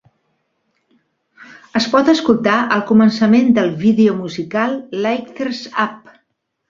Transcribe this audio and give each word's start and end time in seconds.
Es 1.81 1.87
pot 1.91 2.09
escoltar 2.13 2.55
al 2.77 2.83
començament 2.93 3.53
del 3.59 3.69
vídeo 3.85 4.17
musical 4.23 4.75
"Lighters 5.05 5.63
Up". 5.85 6.15